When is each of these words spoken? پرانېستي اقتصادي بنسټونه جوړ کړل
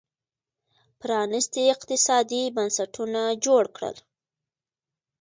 پرانېستي 0.99 1.63
اقتصادي 1.75 2.43
بنسټونه 2.55 3.21
جوړ 3.45 3.63
کړل 3.75 3.95